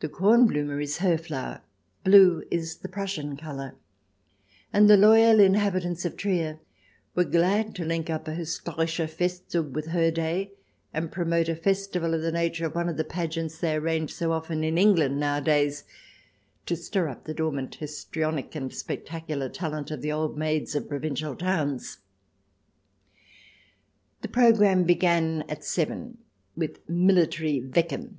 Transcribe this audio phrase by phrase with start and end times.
[0.00, 1.62] The Kornblume is her flower—
[2.04, 3.76] blue is the Prussian colour—
[4.74, 6.60] and the loyal inhabitants of Trier
[7.14, 10.52] were glad to link up a His torische Festzug with her day,
[10.92, 14.32] and promote a festival of the nature of one of the Pageants they arrange so
[14.32, 15.84] often in England nowadays
[16.66, 21.34] to stir up the dormant histrionic and spectacular talent of the old maids of provincial
[21.34, 22.00] towns.
[24.20, 26.18] The programme began at seven,
[26.54, 28.16] with Military Wecken.